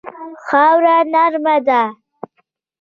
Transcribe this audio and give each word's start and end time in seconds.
خاوره 0.45 0.97
نرمه 1.13 1.55
ده. 1.67 1.81